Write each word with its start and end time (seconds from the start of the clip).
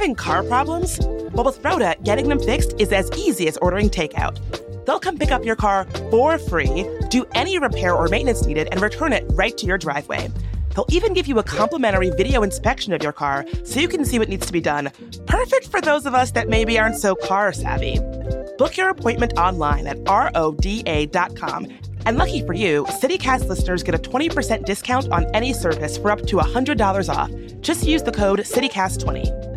Having 0.00 0.14
car 0.14 0.42
problems? 0.44 0.98
Well, 1.34 1.44
with 1.44 1.62
Rhoda, 1.62 1.94
getting 2.02 2.30
them 2.30 2.40
fixed 2.40 2.72
is 2.80 2.90
as 2.90 3.10
easy 3.18 3.46
as 3.48 3.58
ordering 3.58 3.90
takeout. 3.90 4.38
They'll 4.86 4.98
come 4.98 5.18
pick 5.18 5.30
up 5.30 5.44
your 5.44 5.56
car 5.56 5.84
for 6.10 6.38
free, 6.38 6.88
do 7.10 7.26
any 7.34 7.58
repair 7.58 7.94
or 7.94 8.08
maintenance 8.08 8.46
needed, 8.46 8.68
and 8.72 8.80
return 8.80 9.12
it 9.12 9.26
right 9.32 9.54
to 9.58 9.66
your 9.66 9.76
driveway. 9.76 10.30
They'll 10.74 10.86
even 10.88 11.12
give 11.12 11.26
you 11.26 11.38
a 11.38 11.42
complimentary 11.42 12.08
video 12.08 12.42
inspection 12.42 12.94
of 12.94 13.02
your 13.02 13.12
car 13.12 13.44
so 13.62 13.78
you 13.78 13.88
can 13.88 14.06
see 14.06 14.18
what 14.18 14.30
needs 14.30 14.46
to 14.46 14.54
be 14.54 14.62
done. 14.62 14.90
Perfect 15.26 15.68
for 15.68 15.82
those 15.82 16.06
of 16.06 16.14
us 16.14 16.30
that 16.30 16.48
maybe 16.48 16.78
aren't 16.78 16.96
so 16.96 17.14
car 17.14 17.52
savvy. 17.52 17.98
Book 18.56 18.78
your 18.78 18.88
appointment 18.88 19.34
online 19.36 19.86
at 19.86 19.98
roda.com. 20.08 21.66
And 22.06 22.16
lucky 22.16 22.40
for 22.46 22.54
you, 22.54 22.84
CityCast 22.84 23.48
listeners 23.48 23.82
get 23.82 23.94
a 23.94 23.98
20% 23.98 24.64
discount 24.64 25.12
on 25.12 25.26
any 25.34 25.52
service 25.52 25.98
for 25.98 26.10
up 26.10 26.20
to 26.22 26.36
$100 26.36 27.14
off. 27.14 27.30
Just 27.60 27.86
use 27.86 28.02
the 28.02 28.12
code 28.12 28.38
CityCast20. 28.38 29.49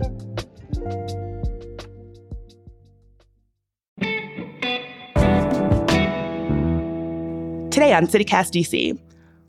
Today 7.84 7.96
on 7.96 8.08
CityCast 8.08 8.54
DC, 8.54 8.98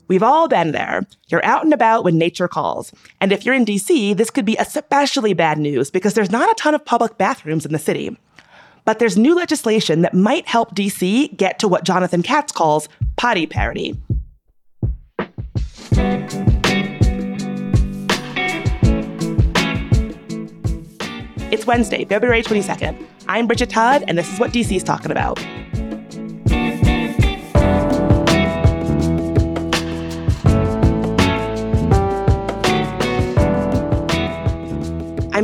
we've 0.09 0.21
all 0.21 0.49
been 0.49 0.73
there. 0.73 1.07
You're 1.29 1.45
out 1.45 1.63
and 1.63 1.73
about 1.73 2.03
when 2.03 2.17
nature 2.17 2.49
calls. 2.49 2.91
And 3.21 3.31
if 3.31 3.45
you're 3.45 3.55
in 3.55 3.63
DC, 3.63 4.17
this 4.17 4.29
could 4.29 4.43
be 4.43 4.57
especially 4.57 5.33
bad 5.33 5.57
news 5.57 5.89
because 5.89 6.15
there's 6.15 6.33
not 6.33 6.51
a 6.51 6.53
ton 6.55 6.75
of 6.75 6.83
public 6.83 7.17
bathrooms 7.17 7.65
in 7.65 7.71
the 7.71 7.79
city. 7.79 8.17
But 8.83 8.99
there's 8.99 9.17
new 9.17 9.35
legislation 9.35 10.01
that 10.01 10.13
might 10.13 10.49
help 10.49 10.75
DC 10.75 11.37
get 11.37 11.59
to 11.59 11.69
what 11.69 11.85
Jonathan 11.85 12.23
Katz 12.23 12.51
calls 12.51 12.89
potty 13.15 13.47
parity. 13.47 13.97
It's 21.53 21.65
Wednesday, 21.65 22.03
February 22.03 22.43
22nd. 22.43 23.01
I'm 23.29 23.47
Bridget 23.47 23.69
Todd, 23.69 24.03
and 24.09 24.17
this 24.17 24.33
is 24.33 24.41
what 24.41 24.51
DC's 24.51 24.83
talking 24.83 25.11
about. 25.11 25.39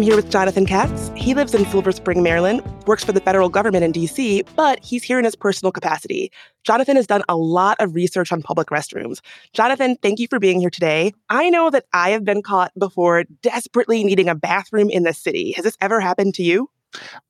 I'm 0.02 0.06
here 0.06 0.16
with 0.16 0.32
Jonathan 0.32 0.66
Katz. 0.66 1.12
He 1.16 1.36
lives 1.36 1.54
in 1.54 1.64
Silver 1.66 1.92
Spring, 1.92 2.24
Maryland, 2.24 2.64
works 2.88 3.04
for 3.04 3.12
the 3.12 3.20
federal 3.20 3.50
government 3.50 3.84
in 3.84 3.94
DC, 3.94 4.44
but 4.56 4.84
he's 4.84 5.04
here 5.04 5.20
in 5.20 5.26
his 5.26 5.36
personal 5.36 5.72
capacity. 5.72 6.32
Jonathan 6.64 6.96
has 6.96 7.06
done 7.06 7.22
a 7.30 7.38
lot 7.38 7.78
of 7.80 7.94
research 7.94 8.32
on 8.32 8.42
public 8.42 8.70
restrooms. 8.70 9.20
Jonathan, 9.54 9.96
thank 10.02 10.18
you 10.18 10.28
for 10.28 10.40
being 10.40 10.60
here 10.60 10.72
today. 10.72 11.14
I 11.30 11.52
know 11.52 11.70
that 11.70 11.86
I 11.94 12.10
have 12.10 12.26
been 12.26 12.42
caught 12.42 12.72
before 12.80 13.26
desperately 13.44 14.04
needing 14.04 14.28
a 14.28 14.34
bathroom 14.34 14.90
in 14.90 15.04
the 15.04 15.14
city. 15.14 15.52
Has 15.52 15.66
this 15.66 15.78
ever 15.82 16.00
happened 16.00 16.34
to 16.34 16.42
you? 16.42 16.68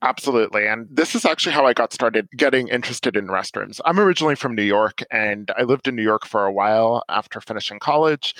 Absolutely. 0.01 0.65
And 0.65 0.87
this 0.89 1.13
is 1.13 1.25
actually 1.25 1.51
how 1.53 1.65
I 1.65 1.73
got 1.73 1.91
started 1.91 2.27
getting 2.37 2.69
interested 2.69 3.17
in 3.17 3.27
restrooms. 3.27 3.81
I'm 3.85 3.99
originally 3.99 4.35
from 4.35 4.55
New 4.55 4.63
York 4.63 5.03
and 5.11 5.51
I 5.57 5.63
lived 5.63 5.89
in 5.89 5.95
New 5.95 6.03
York 6.03 6.25
for 6.25 6.45
a 6.45 6.51
while 6.53 7.03
after 7.09 7.41
finishing 7.41 7.79
college. 7.79 8.33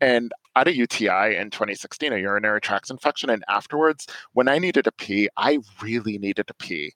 And 0.00 0.32
I 0.54 0.60
had 0.60 0.68
a 0.68 0.76
UTI 0.76 1.36
in 1.36 1.50
2016, 1.50 2.12
a 2.12 2.18
urinary 2.18 2.60
tract 2.60 2.90
infection. 2.90 3.30
And 3.30 3.44
afterwards, 3.48 4.06
when 4.32 4.48
I 4.48 4.58
needed 4.58 4.84
to 4.84 4.92
pee, 4.92 5.28
I 5.36 5.58
really 5.82 6.18
needed 6.18 6.46
to 6.48 6.54
pee. 6.54 6.94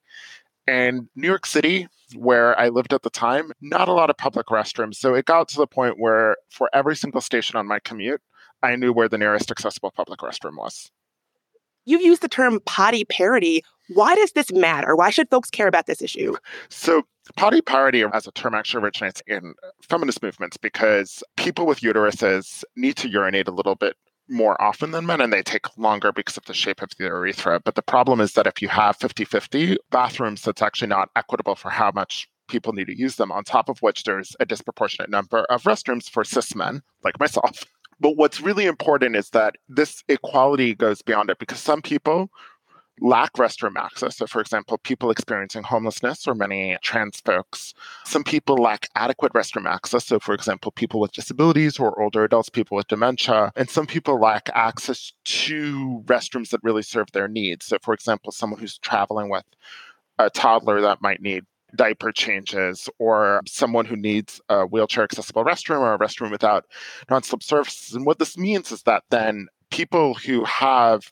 And 0.67 1.09
New 1.15 1.27
York 1.27 1.45
City, 1.45 1.87
where 2.15 2.57
I 2.57 2.69
lived 2.69 2.93
at 2.93 3.03
the 3.03 3.09
time, 3.09 3.51
not 3.61 3.89
a 3.89 3.93
lot 3.93 4.09
of 4.09 4.17
public 4.17 4.47
restrooms. 4.47 4.95
So 4.95 5.13
it 5.13 5.25
got 5.25 5.49
to 5.49 5.57
the 5.57 5.67
point 5.67 5.99
where 5.99 6.37
for 6.49 6.69
every 6.73 6.95
single 6.95 7.21
station 7.21 7.57
on 7.57 7.67
my 7.67 7.79
commute, 7.79 8.21
I 8.61 8.75
knew 8.77 8.93
where 8.93 9.09
the 9.09 9.17
nearest 9.17 9.51
accessible 9.51 9.91
public 9.91 10.19
restroom 10.19 10.57
was. 10.57 10.89
You've 11.85 12.01
used 12.01 12.21
the 12.21 12.29
term 12.29 12.61
potty 12.65 13.03
parity. 13.03 13.63
Why 13.89 14.15
does 14.15 14.31
this 14.31 14.51
matter? 14.53 14.95
Why 14.95 15.09
should 15.09 15.29
folks 15.29 15.49
care 15.49 15.67
about 15.67 15.85
this 15.85 16.01
issue? 16.01 16.35
So, 16.69 17.03
potty 17.35 17.61
parity 17.61 18.03
as 18.13 18.27
a 18.27 18.31
term 18.31 18.53
actually 18.53 18.83
originates 18.83 19.21
in 19.27 19.53
feminist 19.81 20.21
movements 20.21 20.57
because 20.57 21.23
people 21.37 21.65
with 21.65 21.79
uteruses 21.79 22.63
need 22.75 22.97
to 22.97 23.09
urinate 23.09 23.47
a 23.47 23.51
little 23.51 23.75
bit 23.75 23.95
more 24.29 24.61
often 24.61 24.91
than 24.91 25.05
men 25.05 25.21
and 25.21 25.31
they 25.31 25.41
take 25.41 25.77
longer 25.77 26.11
because 26.11 26.37
of 26.37 26.45
the 26.45 26.53
shape 26.53 26.81
of 26.81 26.89
the 26.97 27.05
urethra. 27.05 27.59
But 27.59 27.75
the 27.75 27.81
problem 27.81 28.21
is 28.21 28.33
that 28.33 28.47
if 28.47 28.61
you 28.61 28.67
have 28.69 28.97
50 28.97 29.25
50 29.25 29.77
bathrooms, 29.91 30.41
that's 30.41 30.61
actually 30.61 30.87
not 30.87 31.09
equitable 31.15 31.55
for 31.55 31.69
how 31.69 31.91
much 31.93 32.27
people 32.47 32.73
need 32.73 32.87
to 32.87 32.97
use 32.97 33.15
them, 33.15 33.31
on 33.31 33.43
top 33.43 33.69
of 33.69 33.79
which 33.79 34.03
there's 34.03 34.35
a 34.39 34.45
disproportionate 34.45 35.09
number 35.09 35.45
of 35.49 35.63
restrooms 35.63 36.09
for 36.09 36.23
cis 36.23 36.55
men, 36.55 36.81
like 37.03 37.19
myself. 37.19 37.63
But 37.99 38.17
what's 38.17 38.41
really 38.41 38.65
important 38.65 39.15
is 39.15 39.29
that 39.29 39.55
this 39.69 40.03
equality 40.09 40.73
goes 40.73 41.01
beyond 41.01 41.29
it 41.29 41.37
because 41.37 41.59
some 41.59 41.81
people 41.81 42.31
lack 43.01 43.33
restroom 43.33 43.75
access. 43.75 44.17
So, 44.17 44.27
for 44.27 44.39
example, 44.39 44.77
people 44.77 45.09
experiencing 45.09 45.63
homelessness 45.63 46.27
or 46.27 46.35
many 46.35 46.77
trans 46.81 47.19
folks. 47.21 47.73
Some 48.05 48.23
people 48.23 48.55
lack 48.55 48.87
adequate 48.95 49.33
restroom 49.33 49.65
access. 49.65 50.05
So, 50.05 50.19
for 50.19 50.33
example, 50.33 50.71
people 50.71 50.99
with 50.99 51.11
disabilities 51.11 51.79
or 51.79 51.99
older 52.01 52.23
adults, 52.23 52.49
people 52.49 52.77
with 52.77 52.87
dementia. 52.87 53.51
And 53.55 53.69
some 53.69 53.87
people 53.87 54.19
lack 54.19 54.49
access 54.53 55.11
to 55.23 56.03
restrooms 56.05 56.49
that 56.49 56.63
really 56.63 56.83
serve 56.83 57.11
their 57.11 57.27
needs. 57.27 57.65
So, 57.65 57.77
for 57.81 57.93
example, 57.93 58.31
someone 58.31 58.59
who's 58.59 58.77
traveling 58.77 59.29
with 59.29 59.45
a 60.19 60.29
toddler 60.29 60.81
that 60.81 61.01
might 61.01 61.21
need 61.21 61.43
diaper 61.75 62.11
changes 62.11 62.87
or 62.99 63.41
someone 63.47 63.85
who 63.85 63.95
needs 63.95 64.39
a 64.49 64.65
wheelchair 64.65 65.03
accessible 65.03 65.43
restroom 65.43 65.79
or 65.79 65.95
a 65.95 65.97
restroom 65.97 66.29
without 66.29 66.65
non-slip 67.09 67.41
surfaces. 67.41 67.95
And 67.95 68.05
what 68.05 68.19
this 68.19 68.37
means 68.37 68.71
is 68.71 68.83
that 68.83 69.03
then 69.09 69.47
people 69.71 70.13
who 70.13 70.43
have 70.43 71.11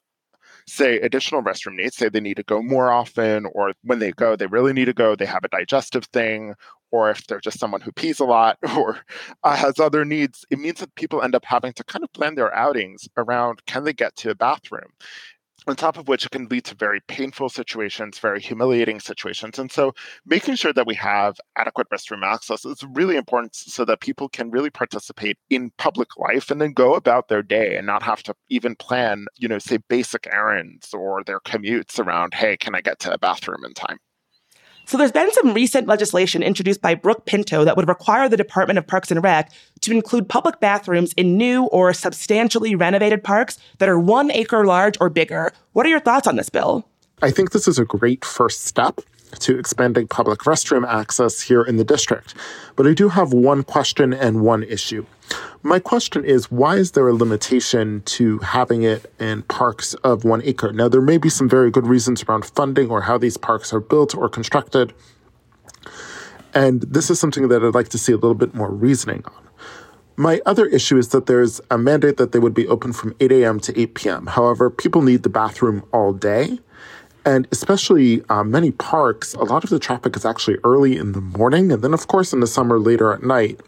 say 0.72 1.00
additional 1.00 1.44
restroom 1.44 1.76
needs, 1.76 1.98
say 1.98 2.09
they 2.09 2.22
need 2.22 2.38
to 2.38 2.44
go 2.44 2.62
more 2.62 2.92
often, 2.92 3.46
or 3.54 3.74
when 3.84 4.00
they 4.00 4.12
go, 4.12 4.36
they 4.36 4.48
really 4.48 4.74
need 4.74 4.86
to 4.86 4.94
go, 4.94 5.16
they 5.16 5.26
have 5.26 5.44
a 5.44 5.50
digestive 5.50 6.06
thing, 6.06 6.56
or 6.92 7.09
if 7.09 7.28
they're 7.28 7.42
just 7.42 7.59
someone 7.59 7.82
who 7.82 7.92
pees 7.92 8.20
a 8.20 8.26
lot 8.26 8.58
or 8.78 9.00
uh, 9.44 9.56
has 9.56 9.80
other 9.80 10.06
needs, 10.06 10.46
it 10.50 10.60
means 10.60 10.80
that 10.80 10.96
people 10.96 11.22
end 11.22 11.36
up 11.36 11.46
having 11.46 11.74
to 11.74 11.84
kind 11.84 12.04
of 12.04 12.14
plan 12.14 12.36
their 12.36 12.54
outings 12.56 13.08
around 13.18 13.66
can 13.66 13.84
they 13.84 13.94
get 13.94 14.16
to 14.18 14.30
a 14.31 14.36
bathroom? 14.36 14.92
On 15.68 15.76
top 15.76 15.98
of 15.98 16.08
which 16.08 16.26
it 16.26 16.32
can 16.32 16.48
lead 16.48 16.66
to 16.66 16.76
very 16.76 17.00
painful 17.08 17.50
situations, 17.50 18.18
very 18.20 18.42
humiliating 18.42 19.00
situations. 19.00 19.60
And 19.60 19.72
so 19.72 19.94
making 20.26 20.56
sure 20.56 20.74
that 20.74 20.88
we 20.88 20.96
have 20.96 21.40
adequate 21.56 21.90
restroom 21.90 22.24
access 22.24 22.66
is 22.66 22.84
really 22.94 23.16
important 23.16 23.56
so 23.56 23.86
that 23.86 24.02
people 24.02 24.28
can 24.28 24.50
really 24.50 24.72
participate 24.72 25.38
in 25.50 25.72
public 25.78 26.18
life 26.18 26.50
and 26.50 26.60
then 26.60 26.74
go 26.74 26.96
about 26.96 27.28
their 27.28 27.44
day 27.44 27.76
and 27.78 27.86
not 27.86 28.04
have 28.04 28.24
to 28.24 28.34
even 28.50 28.76
plan, 28.76 29.28
you 29.38 29.48
know, 29.48 29.60
say 29.60 29.78
basic 29.88 30.28
errands 30.32 30.94
or 30.94 31.24
their 31.24 31.40
commutes 31.42 32.00
around, 32.00 32.34
hey, 32.34 32.58
can 32.58 32.76
I 32.76 32.82
get 32.82 33.00
to 33.00 33.14
a 33.14 33.18
bathroom 33.20 33.64
in 33.64 33.74
time? 33.74 33.98
So 34.86 34.97
there's 34.97 35.12
been 35.12 35.31
some 35.31 35.53
recent 35.53 35.88
legislation 35.88 36.44
introduced 36.44 36.81
by 36.81 36.96
Brooke 36.96 37.25
Pinto 37.25 37.64
that 37.64 37.78
would 37.78 37.88
require 37.88 38.28
the 38.28 38.38
Department 38.38 38.78
of 38.78 38.88
Parks 38.88 39.12
and 39.12 39.24
Rec 39.24 39.52
to 39.81 39.92
include 39.92 40.28
public 40.28 40.59
bathrooms 40.59 41.14
in 41.14 41.38
new 41.38 41.66
or 41.66 41.94
substantially 41.94 42.75
renovated 42.75 43.24
parks 43.24 43.58
that 43.78 43.90
are 43.90 44.00
one 44.00 44.31
acre 44.31 44.66
large 44.66 44.97
or 45.00 45.09
bigger. 45.09 45.53
What 45.74 45.86
are 45.86 45.90
your 45.90 46.00
thoughts 46.00 46.28
on 46.28 46.36
this 46.36 46.50
bill? 46.50 46.86
I 47.22 47.31
think 47.31 47.52
this 47.52 47.68
is 47.68 47.78
a 47.78 47.86
great 47.86 48.25
first 48.25 48.66
step 48.66 49.00
to 49.40 49.58
expanding 49.58 50.08
public 50.08 50.40
restroom 50.42 50.88
access 50.88 51.42
here 51.42 51.62
in 51.62 51.78
the 51.78 51.84
district. 51.84 52.34
But 52.75 52.88
I 52.88 52.94
do 52.94 53.09
have 53.09 53.34
one 53.34 53.64
question 53.64 54.14
and 54.14 54.42
one 54.42 54.64
issue. 54.64 55.06
My 55.64 55.80
question 55.80 56.25
is 56.25 56.52
why 56.52 56.78
is 56.78 56.92
there 56.92 57.08
a 57.08 57.14
limitation 57.14 58.02
to 58.06 58.40
having 58.40 58.84
it 58.84 59.12
in 59.19 59.44
parks 59.44 59.94
of 59.96 60.24
one 60.24 60.42
acre? 60.44 60.74
Now, 60.74 60.90
there 60.90 61.02
may 61.02 61.18
be 61.18 61.30
some 61.30 61.47
very 61.47 61.72
good 61.72 61.88
reasons 61.88 62.24
around 62.24 62.46
funding 62.46 62.90
or 62.90 63.02
how 63.02 63.18
these 63.18 63.38
parks 63.38 63.74
are 63.74 63.80
built 63.80 64.16
or 64.16 64.28
constructed. 64.28 64.94
And 66.53 66.81
this 66.81 67.09
is 67.09 67.19
something 67.19 67.48
that 67.48 67.63
I'd 67.63 67.74
like 67.74 67.90
to 67.90 67.98
see 67.98 68.12
a 68.12 68.18
little 68.18 68.36
bit 68.36 68.53
more 68.53 68.72
reasoning 68.72 69.24
on. 69.25 69.48
My 70.18 70.42
other 70.46 70.66
issue 70.66 70.98
is 70.98 71.10
that 71.10 71.25
there's 71.25 71.62
a 71.72 71.78
mandate 71.78 72.18
that 72.18 72.31
they 72.31 72.39
would 72.39 72.54
be 72.54 72.68
open 72.68 72.94
from 72.94 73.16
8 73.19 73.31
a.m. 73.31 73.60
to 73.62 73.80
8 73.80 73.95
p.m. 73.95 74.28
However, 74.28 74.69
people 74.69 75.01
need 75.01 75.24
the 75.24 75.30
bathroom 75.30 75.83
all 75.94 76.12
day. 76.12 76.60
And 77.23 77.47
especially 77.51 78.23
uh, 78.29 78.44
many 78.44 78.71
parks, 78.71 79.33
a 79.35 79.44
lot 79.44 79.63
of 79.63 79.69
the 79.69 79.79
traffic 79.79 80.15
is 80.15 80.25
actually 80.25 80.57
early 80.63 80.97
in 80.97 81.12
the 81.12 81.21
morning, 81.21 81.71
and 81.71 81.83
then, 81.83 81.94
of 81.94 82.07
course, 82.07 82.33
in 82.33 82.39
the 82.39 82.47
summer, 82.47 82.79
later 82.79 83.13
at 83.13 83.21
night. 83.23 83.59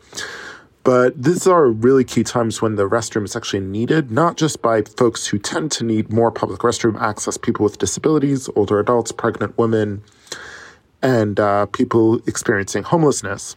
But 0.83 1.21
these 1.21 1.47
are 1.47 1.67
really 1.67 2.03
key 2.03 2.23
times 2.23 2.61
when 2.61 2.75
the 2.75 2.89
restroom 2.89 3.23
is 3.23 3.35
actually 3.35 3.61
needed, 3.61 4.11
not 4.11 4.35
just 4.35 4.61
by 4.61 4.81
folks 4.81 5.27
who 5.27 5.39
tend 5.39 5.71
to 5.73 5.85
need 5.85 6.11
more 6.11 6.29
public 6.29 6.59
restroom 6.59 6.99
access, 6.99 7.37
people 7.37 7.63
with 7.63 7.77
disabilities, 7.77 8.49
older 8.55 8.79
adults, 8.79 9.11
pregnant 9.13 9.57
women, 9.57 10.03
and 11.01 11.39
uh, 11.39 11.67
people 11.67 12.21
experiencing 12.27 12.83
homelessness, 12.83 13.55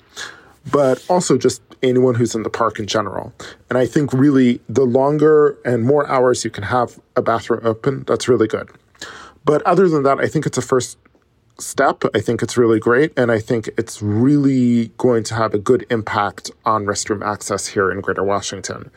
but 0.70 1.04
also 1.08 1.36
just 1.36 1.62
anyone 1.82 2.14
who's 2.14 2.34
in 2.34 2.44
the 2.44 2.50
park 2.50 2.78
in 2.78 2.86
general. 2.86 3.32
And 3.70 3.78
I 3.78 3.86
think 3.86 4.12
really 4.12 4.60
the 4.68 4.84
longer 4.84 5.58
and 5.64 5.84
more 5.84 6.08
hours 6.08 6.44
you 6.44 6.50
can 6.50 6.64
have 6.64 7.00
a 7.16 7.22
bathroom 7.22 7.60
open, 7.64 8.04
that's 8.06 8.28
really 8.28 8.46
good. 8.46 8.70
But 9.46 9.62
other 9.62 9.88
than 9.88 10.02
that, 10.02 10.18
I 10.18 10.26
think 10.26 10.44
it's 10.44 10.58
a 10.58 10.62
first 10.62 10.98
step. 11.60 12.02
I 12.12 12.20
think 12.20 12.42
it's 12.42 12.58
really 12.58 12.80
great. 12.80 13.12
And 13.16 13.30
I 13.30 13.38
think 13.38 13.70
it's 13.78 14.02
really 14.02 14.88
going 14.98 15.22
to 15.22 15.34
have 15.34 15.54
a 15.54 15.58
good 15.58 15.86
impact 15.88 16.50
on 16.64 16.84
restroom 16.84 17.24
access 17.24 17.68
here 17.68 17.88
in 17.92 18.00
Greater 18.00 18.24
Washington. 18.24 18.90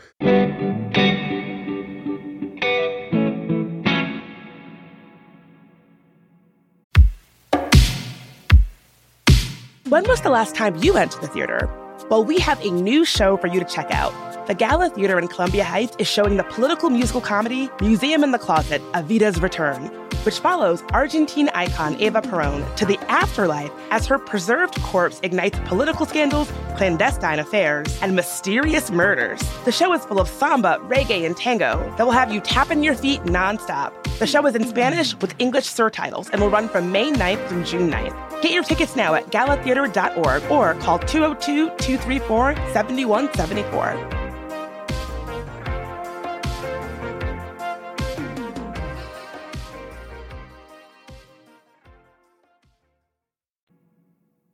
When 9.87 10.03
was 10.07 10.21
the 10.21 10.31
last 10.31 10.55
time 10.55 10.75
you 10.77 10.95
went 10.95 11.11
to 11.11 11.21
the 11.21 11.27
theater? 11.27 11.69
Well, 12.09 12.23
we 12.23 12.39
have 12.39 12.59
a 12.65 12.71
new 12.71 13.05
show 13.05 13.37
for 13.37 13.45
you 13.45 13.59
to 13.59 13.65
check 13.65 13.91
out. 13.91 14.13
The 14.47 14.55
Gala 14.55 14.89
Theater 14.89 15.19
in 15.19 15.27
Columbia 15.27 15.63
Heights 15.63 15.95
is 15.99 16.07
showing 16.07 16.37
the 16.37 16.43
political 16.43 16.89
musical 16.89 17.21
comedy 17.21 17.69
Museum 17.81 18.23
in 18.23 18.31
the 18.31 18.39
Closet, 18.39 18.81
Evita's 18.93 19.39
Return 19.39 20.08
which 20.23 20.39
follows 20.39 20.83
Argentine 20.93 21.49
icon 21.49 21.95
Eva 21.99 22.21
Peron 22.21 22.63
to 22.75 22.85
the 22.85 22.97
afterlife 23.09 23.71
as 23.91 24.05
her 24.05 24.19
preserved 24.19 24.81
corpse 24.81 25.19
ignites 25.23 25.59
political 25.65 26.05
scandals, 26.05 26.51
clandestine 26.77 27.39
affairs, 27.39 27.87
and 28.01 28.15
mysterious 28.15 28.91
murders. 28.91 29.39
The 29.65 29.71
show 29.71 29.93
is 29.93 30.05
full 30.05 30.19
of 30.19 30.27
samba, 30.27 30.79
reggae, 30.83 31.25
and 31.25 31.35
tango 31.35 31.77
that 31.97 32.05
will 32.05 32.13
have 32.13 32.33
you 32.33 32.41
tapping 32.41 32.83
your 32.83 32.95
feet 32.95 33.21
nonstop. 33.23 33.93
The 34.19 34.27
show 34.27 34.45
is 34.45 34.55
in 34.55 34.65
Spanish 34.67 35.15
with 35.21 35.33
English 35.39 35.65
surtitles 35.65 36.29
and 36.31 36.41
will 36.41 36.49
run 36.49 36.67
from 36.67 36.91
May 36.91 37.11
9th 37.11 37.47
through 37.47 37.63
June 37.63 37.89
9th. 37.89 38.41
Get 38.41 38.51
your 38.51 38.63
tickets 38.63 38.95
now 38.95 39.13
at 39.15 39.31
galatheater.org 39.31 40.51
or 40.51 40.73
call 40.81 40.99
202 40.99 41.69
234 41.77 42.55
7174. 42.73 44.18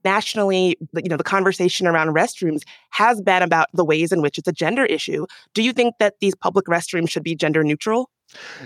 Nationally, 0.06 0.78
you 0.94 1.10
know, 1.10 1.18
the 1.18 1.24
conversation 1.24 1.88
around 1.88 2.16
restrooms 2.16 2.62
has 2.92 3.22
been 3.22 3.44
about 3.44 3.68
the 3.74 3.84
ways 3.84 4.14
in 4.14 4.22
which 4.22 4.38
it's 4.38 4.48
a 4.48 4.54
gender 4.54 4.86
issue. 4.86 5.26
Do 5.54 5.62
you 5.62 5.74
think 5.74 5.96
that 6.00 6.14
these 6.22 6.36
public 6.36 6.68
restrooms 6.68 7.10
should 7.10 7.24
be 7.24 7.36
gender 7.36 7.64
neutral? 7.64 8.10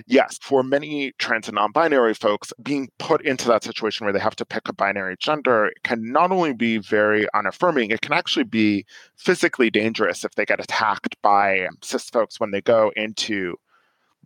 Yes, 0.07 0.37
for 0.41 0.63
many 0.63 1.11
trans 1.19 1.47
and 1.47 1.55
non 1.55 1.71
binary 1.71 2.13
folks, 2.13 2.53
being 2.61 2.89
put 2.97 3.21
into 3.21 3.47
that 3.47 3.63
situation 3.63 4.05
where 4.05 4.13
they 4.13 4.19
have 4.19 4.35
to 4.37 4.45
pick 4.45 4.67
a 4.67 4.73
binary 4.73 5.15
gender 5.19 5.71
can 5.83 6.11
not 6.11 6.31
only 6.31 6.53
be 6.53 6.77
very 6.77 7.27
unaffirming, 7.33 7.91
it 7.91 8.01
can 8.01 8.13
actually 8.13 8.45
be 8.45 8.85
physically 9.17 9.69
dangerous 9.69 10.23
if 10.23 10.31
they 10.35 10.45
get 10.45 10.59
attacked 10.59 11.15
by 11.21 11.67
cis 11.81 12.09
folks 12.09 12.39
when 12.39 12.51
they 12.51 12.61
go 12.61 12.91
into 12.95 13.55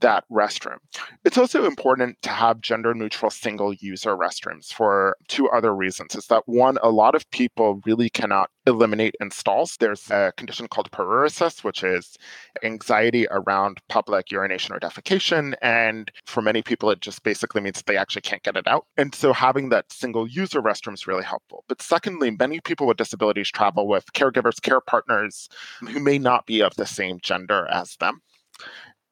that 0.03 0.25
restroom. 0.29 0.77
It's 1.23 1.37
also 1.37 1.65
important 1.65 2.21
to 2.23 2.29
have 2.29 2.59
gender 2.59 2.93
neutral 2.93 3.31
single 3.31 3.73
user 3.73 4.15
restrooms 4.15 4.71
for 4.71 5.15
two 5.29 5.49
other 5.49 5.73
reasons. 5.73 6.13
Is 6.13 6.27
that 6.27 6.43
one, 6.45 6.77
a 6.83 6.89
lot 6.89 7.15
of 7.15 7.29
people 7.31 7.81
really 7.85 8.09
cannot 8.09 8.49
eliminate 8.67 9.15
installs. 9.21 9.77
There's 9.77 10.11
a 10.11 10.33
condition 10.35 10.67
called 10.67 10.91
paruresis, 10.91 11.63
which 11.63 11.83
is 11.83 12.17
anxiety 12.63 13.27
around 13.31 13.79
public 13.87 14.29
urination 14.29 14.75
or 14.75 14.79
defecation. 14.79 15.55
And 15.61 16.11
for 16.25 16.41
many 16.41 16.61
people, 16.61 16.91
it 16.91 16.99
just 16.99 17.23
basically 17.23 17.61
means 17.61 17.77
that 17.77 17.85
they 17.85 17.97
actually 17.97 18.23
can't 18.23 18.43
get 18.43 18.57
it 18.57 18.67
out. 18.67 18.85
And 18.97 19.15
so 19.15 19.31
having 19.31 19.69
that 19.69 19.91
single 19.91 20.27
user 20.27 20.61
restroom 20.61 20.93
is 20.93 21.07
really 21.07 21.23
helpful. 21.23 21.63
But 21.69 21.81
secondly, 21.81 22.29
many 22.31 22.59
people 22.59 22.87
with 22.87 22.97
disabilities 22.97 23.49
travel 23.49 23.87
with 23.87 24.11
caregivers, 24.13 24.61
care 24.61 24.81
partners 24.81 25.47
who 25.79 25.99
may 26.01 26.19
not 26.19 26.45
be 26.45 26.61
of 26.61 26.75
the 26.75 26.85
same 26.85 27.19
gender 27.21 27.67
as 27.71 27.95
them. 27.97 28.21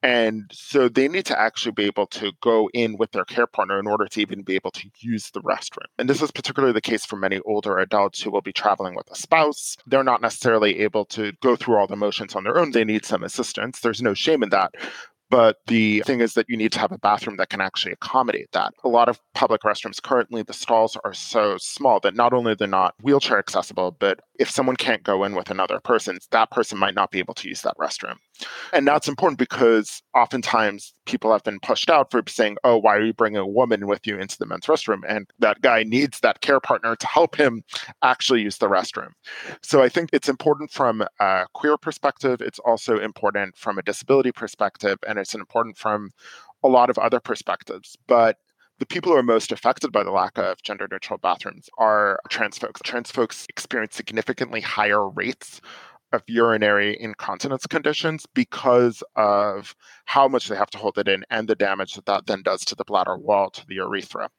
And 0.03 0.50
so 0.51 0.89
they 0.89 1.07
need 1.07 1.25
to 1.27 1.39
actually 1.39 1.74
be 1.74 1.86
able 1.86 2.07
to 2.07 2.31
go 2.42 2.69
in 2.74 2.98
with 2.98 3.12
their 3.12 3.25
care 3.25 3.45
partner 3.45 3.80
in 3.80 3.88
order 3.88 4.07
to 4.07 4.21
even 4.21 4.42
be 4.42 4.56
able 4.56 4.71
to 4.71 4.89
use 5.00 5.30
the 5.31 5.42
restroom. 5.42 5.86
And 6.00 6.09
this 6.09 6.21
is 6.21 6.31
particularly 6.31 6.74
the 6.74 6.81
case 6.81 7.06
for 7.06 7.18
many 7.18 7.39
older 7.45 7.77
adults 7.77 8.21
who 8.21 8.31
will 8.31 8.42
be 8.42 8.53
traveling 8.53 8.95
with 8.95 9.09
a 9.12 9.15
spouse. 9.15 9.77
They're 9.86 10.03
not 10.03 10.21
necessarily 10.21 10.80
able 10.80 11.06
to 11.06 11.33
go 11.42 11.56
through 11.56 11.77
all 11.77 11.88
the 11.88 11.95
motions 11.95 12.36
on 12.36 12.44
their 12.44 12.57
own. 12.57 12.71
They 12.71 12.83
need 12.83 13.06
some 13.06 13.24
assistance. 13.24 13.80
There's 13.80 14.01
no 14.01 14.15
shame 14.15 14.42
in 14.42 14.50
that. 14.50 14.74
But 15.31 15.59
the 15.68 16.01
thing 16.01 16.19
is 16.19 16.33
that 16.33 16.50
you 16.50 16.57
need 16.57 16.74
to 16.74 16.80
have 16.80 16.92
a 16.92 16.98
bathroom 16.98 17.38
that 17.38 17.50
can 17.50 17.62
actually 17.62 17.94
accommodate 17.94 18.51
that. 18.51 18.74
A 18.83 18.89
lot 18.89 19.07
of 19.07 19.21
public 19.33 19.62
restrooms 19.62 20.01
currently, 20.01 20.44
the 20.44 20.51
stalls 20.51 20.98
are 21.06 21.13
so 21.13 21.56
small 21.57 22.01
that 22.01 22.15
not 22.15 22.33
only 22.33 22.53
they're 22.53 22.68
not 22.68 22.95
wheelchair 23.01 23.39
accessible, 23.39 23.95
but 23.98 24.19
if 24.39 24.50
someone 24.50 24.75
can't 24.75 25.03
go 25.03 25.24
in 25.24 25.33
with 25.33 25.50
another 25.50 25.80
person, 25.80 26.19
that 26.31 26.51
person 26.51 26.77
might 26.77 26.95
not 26.95 27.12
be 27.12 27.19
able 27.19 27.33
to 27.36 27.48
use 27.48 27.62
that 27.62 27.77
restroom. 27.77 28.15
And 28.73 28.88
that's 28.88 29.07
important 29.07 29.39
because 29.39 30.01
oftentimes 30.15 30.93
people 31.05 31.31
have 31.31 31.43
been 31.43 31.59
pushed 31.59 31.89
out 31.89 32.11
for 32.11 32.21
saying, 32.27 32.57
oh, 32.63 32.77
why 32.77 32.95
are 32.95 33.03
you 33.03 33.13
bringing 33.13 33.39
a 33.39 33.47
woman 33.47 33.88
with 33.88 34.05
you 34.05 34.17
into 34.17 34.38
the 34.38 34.45
men's 34.45 34.65
restroom? 34.65 35.01
And 35.07 35.29
that 35.39 35.61
guy 35.61 35.83
needs 35.83 36.19
that 36.21 36.41
care 36.41 36.59
partner 36.59 36.95
to 36.95 37.07
help 37.07 37.35
him 37.35 37.63
actually 38.01 38.41
use 38.41 38.57
the 38.57 38.69
restroom. 38.69 39.09
So 39.61 39.81
I 39.81 39.89
think 39.89 40.09
it's 40.13 40.29
important 40.29 40.71
from 40.71 41.03
a 41.19 41.45
queer 41.53 41.77
perspective. 41.77 42.41
It's 42.41 42.59
also 42.59 42.99
important 42.99 43.57
from 43.57 43.77
a 43.77 43.83
disability 43.83 44.31
perspective. 44.31 44.97
And 45.07 45.19
it's 45.19 45.35
important 45.35 45.77
from 45.77 46.11
a 46.63 46.67
lot 46.67 46.89
of 46.89 46.97
other 46.97 47.19
perspectives. 47.19 47.97
But 48.07 48.38
the 48.79 48.85
people 48.88 49.11
who 49.11 49.17
are 49.17 49.23
most 49.23 49.51
affected 49.51 49.91
by 49.91 50.03
the 50.03 50.09
lack 50.09 50.39
of 50.39 50.59
gender 50.63 50.88
neutral 50.91 51.19
bathrooms 51.19 51.69
are 51.77 52.19
trans 52.29 52.57
folks. 52.57 52.81
Trans 52.83 53.11
folks 53.11 53.45
experience 53.47 53.95
significantly 53.95 54.59
higher 54.59 55.07
rates 55.07 55.61
of 56.13 56.24
urinary 56.28 56.98
incontinence 57.00 57.66
conditions 57.68 58.25
because 58.34 59.04
of 59.16 59.75
how 60.06 60.28
much 60.28 60.48
they 60.48 60.56
have 60.56 60.69
to 60.72 60.78
hold 60.78 60.98
it 60.98 61.08
in 61.08 61.24
and 61.30 61.48
the 61.48 61.56
damage 61.56 61.96
that 61.96 62.06
that 62.06 62.28
then 62.28 62.42
does 62.44 62.66
to 62.66 62.75
the 62.75 62.86
bladder 62.86 63.18
wall, 63.18 63.50
to 63.50 63.66
the 63.68 63.75
urethra. 63.75 64.30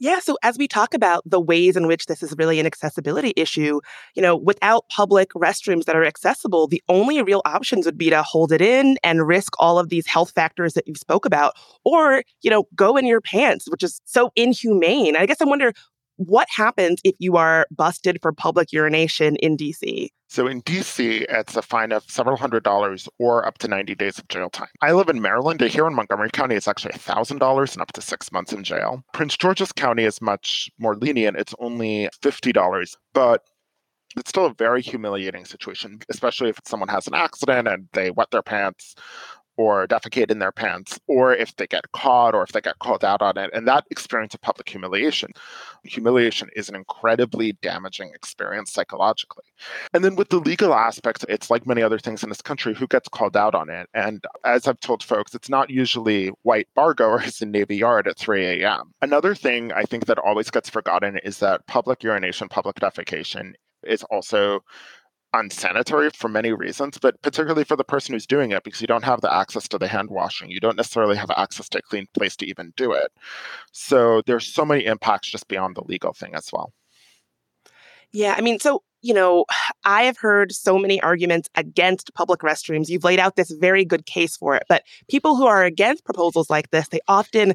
Yeah, 0.00 0.20
so 0.20 0.38
as 0.44 0.56
we 0.56 0.68
talk 0.68 0.94
about 0.94 1.24
the 1.26 1.40
ways 1.40 1.76
in 1.76 1.88
which 1.88 2.06
this 2.06 2.22
is 2.22 2.32
really 2.38 2.60
an 2.60 2.66
accessibility 2.66 3.32
issue, 3.36 3.80
you 4.14 4.22
know, 4.22 4.36
without 4.36 4.88
public 4.90 5.30
restrooms 5.30 5.86
that 5.86 5.96
are 5.96 6.04
accessible, 6.04 6.68
the 6.68 6.82
only 6.88 7.20
real 7.20 7.42
options 7.44 7.84
would 7.84 7.98
be 7.98 8.08
to 8.10 8.22
hold 8.22 8.52
it 8.52 8.60
in 8.60 8.96
and 9.02 9.26
risk 9.26 9.54
all 9.58 9.76
of 9.76 9.88
these 9.88 10.06
health 10.06 10.30
factors 10.30 10.74
that 10.74 10.86
you 10.86 10.94
spoke 10.94 11.26
about, 11.26 11.54
or, 11.84 12.22
you 12.42 12.50
know, 12.50 12.68
go 12.76 12.96
in 12.96 13.06
your 13.06 13.20
pants, 13.20 13.68
which 13.68 13.82
is 13.82 14.00
so 14.04 14.30
inhumane. 14.36 15.16
I 15.16 15.26
guess 15.26 15.40
I 15.40 15.46
wonder 15.46 15.72
what 16.18 16.48
happens 16.54 17.00
if 17.04 17.14
you 17.18 17.36
are 17.36 17.66
busted 17.70 18.18
for 18.20 18.32
public 18.32 18.72
urination 18.72 19.36
in 19.36 19.56
DC? 19.56 20.10
So 20.26 20.46
in 20.46 20.60
DC, 20.62 21.24
it's 21.28 21.56
a 21.56 21.62
fine 21.62 21.92
of 21.92 22.04
several 22.10 22.36
hundred 22.36 22.64
dollars 22.64 23.08
or 23.18 23.46
up 23.46 23.58
to 23.58 23.68
90 23.68 23.94
days 23.94 24.18
of 24.18 24.28
jail 24.28 24.50
time. 24.50 24.68
I 24.82 24.92
live 24.92 25.08
in 25.08 25.22
Maryland. 25.22 25.60
Here 25.60 25.86
in 25.86 25.94
Montgomery 25.94 26.30
County, 26.30 26.54
it's 26.54 26.68
actually 26.68 26.92
$1,000 26.92 27.72
and 27.72 27.82
up 27.82 27.92
to 27.92 28.02
six 28.02 28.30
months 28.30 28.52
in 28.52 28.62
jail. 28.62 29.02
Prince 29.14 29.36
George's 29.36 29.72
County 29.72 30.04
is 30.04 30.20
much 30.20 30.70
more 30.78 30.96
lenient. 30.96 31.38
It's 31.38 31.54
only 31.60 32.10
$50. 32.20 32.96
But 33.14 33.42
it's 34.16 34.30
still 34.30 34.46
a 34.46 34.54
very 34.54 34.82
humiliating 34.82 35.44
situation, 35.44 36.00
especially 36.10 36.50
if 36.50 36.58
someone 36.64 36.88
has 36.88 37.06
an 37.06 37.14
accident 37.14 37.68
and 37.68 37.88
they 37.92 38.10
wet 38.10 38.30
their 38.30 38.42
pants 38.42 38.94
or 39.58 39.88
defecate 39.88 40.30
in 40.30 40.38
their 40.38 40.52
pants, 40.52 41.00
or 41.08 41.34
if 41.34 41.54
they 41.56 41.66
get 41.66 41.90
caught 41.90 42.32
or 42.32 42.44
if 42.44 42.52
they 42.52 42.60
get 42.60 42.78
called 42.78 43.04
out 43.04 43.20
on 43.20 43.36
it. 43.36 43.50
And 43.52 43.66
that 43.66 43.84
experience 43.90 44.32
of 44.32 44.40
public 44.40 44.68
humiliation, 44.68 45.32
humiliation 45.82 46.48
is 46.54 46.68
an 46.68 46.76
incredibly 46.76 47.52
damaging 47.60 48.12
experience 48.14 48.72
psychologically. 48.72 49.44
And 49.92 50.04
then 50.04 50.14
with 50.14 50.28
the 50.28 50.38
legal 50.38 50.72
aspects, 50.72 51.24
it's 51.28 51.50
like 51.50 51.66
many 51.66 51.82
other 51.82 51.98
things 51.98 52.22
in 52.22 52.28
this 52.28 52.40
country 52.40 52.72
who 52.72 52.86
gets 52.86 53.08
called 53.08 53.36
out 53.36 53.56
on 53.56 53.68
it. 53.68 53.88
And 53.94 54.24
as 54.44 54.68
I've 54.68 54.78
told 54.78 55.02
folks, 55.02 55.34
it's 55.34 55.48
not 55.48 55.70
usually 55.70 56.28
white 56.42 56.68
bar 56.76 56.94
goers 56.94 57.42
in 57.42 57.50
Navy 57.50 57.76
Yard 57.76 58.06
at 58.06 58.16
3 58.16 58.62
a.m. 58.62 58.94
Another 59.02 59.34
thing 59.34 59.72
I 59.72 59.82
think 59.82 60.06
that 60.06 60.18
always 60.18 60.50
gets 60.52 60.70
forgotten 60.70 61.18
is 61.24 61.38
that 61.40 61.66
public 61.66 62.04
urination, 62.04 62.48
public 62.48 62.76
defecation 62.76 63.54
is 63.82 64.04
also 64.04 64.62
unsanitary 65.38 66.10
for 66.10 66.28
many 66.28 66.52
reasons, 66.52 66.98
but 66.98 67.20
particularly 67.22 67.64
for 67.64 67.76
the 67.76 67.84
person 67.84 68.12
who's 68.12 68.26
doing 68.26 68.52
it 68.52 68.64
because 68.64 68.80
you 68.80 68.86
don't 68.86 69.04
have 69.04 69.20
the 69.20 69.32
access 69.32 69.68
to 69.68 69.78
the 69.78 69.88
hand 69.88 70.10
washing. 70.10 70.50
You 70.50 70.60
don't 70.60 70.76
necessarily 70.76 71.16
have 71.16 71.30
access 71.36 71.68
to 71.70 71.78
a 71.78 71.82
clean 71.82 72.06
place 72.14 72.36
to 72.36 72.46
even 72.46 72.72
do 72.76 72.92
it. 72.92 73.12
So 73.72 74.22
there's 74.26 74.46
so 74.46 74.64
many 74.64 74.84
impacts 74.84 75.30
just 75.30 75.48
beyond 75.48 75.76
the 75.76 75.84
legal 75.84 76.12
thing 76.12 76.34
as 76.34 76.50
well. 76.52 76.72
Yeah, 78.12 78.34
I 78.36 78.40
mean, 78.40 78.58
so 78.58 78.82
you 79.00 79.14
know, 79.14 79.44
I 79.84 80.02
have 80.04 80.18
heard 80.18 80.52
so 80.52 80.78
many 80.78 81.00
arguments 81.00 81.48
against 81.54 82.12
public 82.14 82.40
restrooms. 82.40 82.88
You've 82.88 83.04
laid 83.04 83.20
out 83.20 83.36
this 83.36 83.50
very 83.50 83.84
good 83.84 84.06
case 84.06 84.36
for 84.36 84.56
it, 84.56 84.64
but 84.68 84.82
people 85.08 85.36
who 85.36 85.46
are 85.46 85.64
against 85.64 86.04
proposals 86.04 86.50
like 86.50 86.70
this, 86.70 86.88
they 86.88 87.00
often 87.06 87.54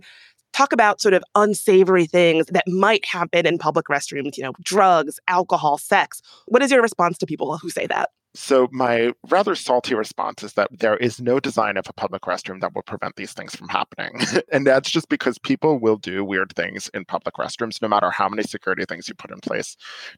talk 0.54 0.72
about 0.72 1.02
sort 1.02 1.14
of 1.14 1.24
unsavory 1.36 2.06
things 2.06 2.46
that 2.48 2.64
might 2.68 3.06
happen 3.06 3.46
in 3.46 3.58
public 3.58 3.88
restrooms, 3.88 4.38
you 4.38 4.44
know, 4.44 4.54
drugs, 4.62 5.20
alcohol, 5.28 5.78
sex. 5.78 6.22
What 6.48 6.62
is 6.62 6.72
your 6.72 6.82
response 6.82 7.18
to 7.20 7.26
people 7.26 7.58
who 7.58 7.70
say 7.70 7.88
that? 7.88 8.10
So, 8.36 8.68
my 8.72 9.14
rather 9.30 9.54
salty 9.54 9.94
response 9.94 10.42
is 10.42 10.54
that 10.54 10.68
there 10.72 10.98
is 10.98 11.22
no 11.22 11.40
design 11.40 11.78
of 11.78 11.86
a 11.88 11.94
public 11.94 12.24
restroom 12.24 12.62
that 12.62 12.74
will 12.74 12.82
prevent 12.82 13.16
these 13.16 13.32
things 13.32 13.56
from 13.56 13.70
happening. 13.70 14.22
and 14.52 14.66
that's 14.66 14.90
just 14.90 15.08
because 15.08 15.38
people 15.38 15.78
will 15.78 15.98
do 15.98 16.26
weird 16.26 16.52
things 16.56 16.90
in 16.96 17.06
public 17.06 17.36
restrooms, 17.36 17.80
no 17.80 17.88
matter 17.88 18.10
how 18.10 18.28
many 18.28 18.42
security 18.42 18.86
things 18.86 19.08
you 19.08 19.14
put 19.14 19.30
in 19.30 19.40
place, 19.40 19.78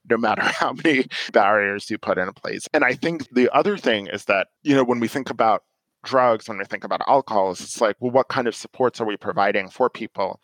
no 0.10 0.16
matter 0.16 0.42
how 0.44 0.72
many 0.72 1.08
barriers 1.34 1.90
you 1.90 1.98
put 1.98 2.18
in 2.18 2.32
place. 2.34 2.70
And 2.74 2.86
I 2.86 2.94
think 2.94 3.28
the 3.34 3.50
other 3.54 3.78
thing 3.78 4.08
is 4.08 4.26
that, 4.26 4.48
you 4.64 4.76
know, 4.76 4.86
when 4.86 5.02
we 5.02 5.10
think 5.10 5.30
about 5.30 5.64
drugs, 6.06 6.48
when 6.48 6.58
we 6.58 6.66
think 6.66 6.84
about 6.84 7.02
alcohol, 7.08 7.52
is 7.52 7.60
it's 7.60 7.82
like, 7.82 7.98
well, 8.00 8.12
what 8.12 8.30
kind 8.30 8.48
of 8.48 8.56
supports 8.56 9.02
are 9.02 9.06
we 9.06 9.18
providing 9.18 9.70
for 9.70 9.90
people 9.90 10.40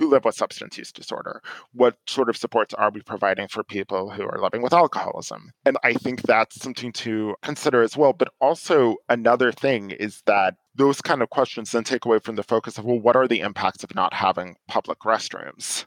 who 0.00 0.08
live 0.08 0.24
with 0.24 0.34
substance 0.34 0.78
use 0.78 0.90
disorder? 0.90 1.42
What 1.74 1.96
sort 2.06 2.30
of 2.30 2.36
supports 2.36 2.72
are 2.74 2.90
we 2.90 3.02
providing 3.02 3.48
for 3.48 3.62
people 3.62 4.08
who 4.08 4.22
are 4.22 4.40
living 4.40 4.62
with 4.62 4.72
alcoholism? 4.72 5.52
And 5.66 5.76
I 5.84 5.92
think 5.92 6.22
that's 6.22 6.60
something 6.60 6.90
to 6.92 7.34
consider 7.42 7.82
as 7.82 7.98
well. 7.98 8.14
But 8.14 8.32
also, 8.40 8.96
another 9.10 9.52
thing 9.52 9.90
is 9.90 10.22
that 10.24 10.54
those 10.74 11.02
kind 11.02 11.20
of 11.20 11.28
questions 11.28 11.72
then 11.72 11.84
take 11.84 12.06
away 12.06 12.18
from 12.18 12.36
the 12.36 12.42
focus 12.42 12.78
of, 12.78 12.86
well, 12.86 12.98
what 12.98 13.14
are 13.14 13.28
the 13.28 13.40
impacts 13.40 13.84
of 13.84 13.94
not 13.94 14.14
having 14.14 14.56
public 14.68 15.00
restrooms? 15.00 15.84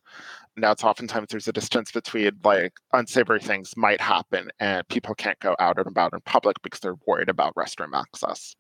Now 0.56 0.72
it's 0.72 0.84
oftentimes 0.84 1.30
there's 1.30 1.48
a 1.48 1.54
distance 1.54 1.92
between 1.92 2.34
like 2.44 2.74
unsavory 2.94 3.40
things 3.40 3.76
might 3.76 4.00
happen 4.00 4.50
and 4.60 4.88
people 4.88 5.16
can't 5.16 5.40
go 5.40 5.56
out 5.60 5.80
and 5.80 5.88
about 5.88 6.14
in 6.14 6.20
public 6.22 6.58
because 6.62 6.80
they're 6.80 7.00
worried 7.08 7.30
about 7.30 7.56
restroom 7.56 8.00
access. 8.00 8.56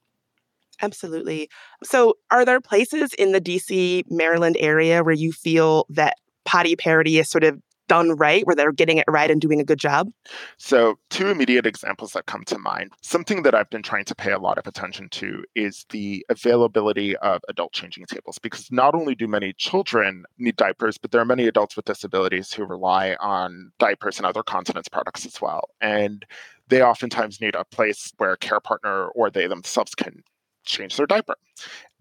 Absolutely. 0.81 1.49
So, 1.83 2.15
are 2.31 2.45
there 2.45 2.61
places 2.61 3.13
in 3.13 3.31
the 3.31 3.41
DC, 3.41 4.03
Maryland 4.09 4.57
area 4.59 5.03
where 5.03 5.13
you 5.13 5.31
feel 5.31 5.85
that 5.89 6.15
potty 6.45 6.75
parity 6.75 7.19
is 7.19 7.29
sort 7.29 7.43
of 7.43 7.59
done 7.87 8.11
right, 8.11 8.45
where 8.47 8.55
they're 8.55 8.71
getting 8.71 8.97
it 8.97 9.05
right 9.07 9.29
and 9.29 9.41
doing 9.41 9.59
a 9.59 9.63
good 9.63 9.77
job? 9.77 10.09
So, 10.57 10.95
two 11.09 11.27
immediate 11.27 11.65
examples 11.65 12.13
that 12.13 12.25
come 12.25 12.43
to 12.45 12.57
mind. 12.57 12.91
Something 13.01 13.43
that 13.43 13.53
I've 13.53 13.69
been 13.69 13.83
trying 13.83 14.05
to 14.05 14.15
pay 14.15 14.31
a 14.31 14.39
lot 14.39 14.57
of 14.57 14.67
attention 14.67 15.09
to 15.09 15.43
is 15.55 15.85
the 15.89 16.25
availability 16.29 17.15
of 17.17 17.41
adult 17.49 17.73
changing 17.73 18.05
tables, 18.05 18.39
because 18.39 18.71
not 18.71 18.95
only 18.95 19.15
do 19.15 19.27
many 19.27 19.53
children 19.53 20.25
need 20.37 20.55
diapers, 20.55 20.97
but 20.97 21.11
there 21.11 21.21
are 21.21 21.25
many 21.25 21.47
adults 21.47 21.75
with 21.75 21.85
disabilities 21.85 22.53
who 22.53 22.65
rely 22.65 23.15
on 23.19 23.71
diapers 23.79 24.17
and 24.17 24.25
other 24.25 24.43
continence 24.43 24.87
products 24.87 25.25
as 25.25 25.41
well. 25.41 25.69
And 25.81 26.25
they 26.69 26.81
oftentimes 26.81 27.41
need 27.41 27.55
a 27.55 27.65
place 27.65 28.11
where 28.17 28.33
a 28.33 28.37
care 28.37 28.59
partner 28.59 29.07
or 29.09 29.29
they 29.29 29.47
themselves 29.47 29.93
can 29.95 30.23
change 30.63 30.97
their 30.97 31.07
diaper. 31.07 31.35